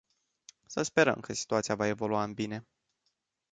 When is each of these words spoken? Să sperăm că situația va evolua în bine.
Să 0.65 0.81
sperăm 0.81 1.19
că 1.19 1.33
situația 1.33 1.75
va 1.75 1.87
evolua 1.87 2.23
în 2.23 2.33
bine. 2.33 2.67